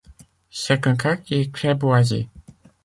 C'est 0.49 0.87
un 0.87 0.95
quartier 0.95 1.51
très 1.51 1.75
boisé. 1.75 2.27